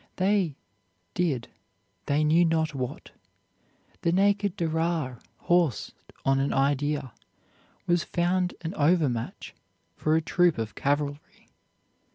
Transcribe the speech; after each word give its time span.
They 0.15 0.55
did 1.13 1.47
they 2.07 2.23
knew 2.23 2.43
not 2.43 2.73
what. 2.73 3.11
The 4.01 4.11
naked 4.11 4.57
Derar, 4.57 5.19
horsed 5.41 5.93
on 6.25 6.39
an 6.39 6.51
idea, 6.51 7.13
was 7.85 8.03
found 8.03 8.55
an 8.61 8.73
overmatch 8.73 9.53
for 9.95 10.15
a 10.15 10.21
troop 10.23 10.57
of 10.57 10.73
cavalry. 10.73 11.47